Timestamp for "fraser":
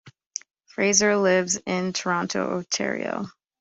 0.65-1.15